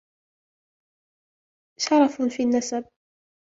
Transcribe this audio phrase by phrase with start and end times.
[1.79, 2.85] شرفٌ في النسبِ